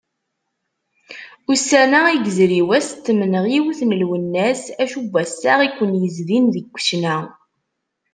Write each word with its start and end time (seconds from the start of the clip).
Ussan-a, 1.51 2.01
i 2.09 2.15
yezri 2.25 2.61
wass 2.67 2.89
n 2.93 2.99
tmenɣiwt 3.05 3.79
n 3.83 3.89
Lwennas, 4.01 4.61
acu 4.81 4.99
n 5.05 5.09
wassaɣen 5.11 5.65
i 5.65 5.67
aken-yezdin 5.71 6.45
deg 6.55 6.65
ccna? 6.81 7.17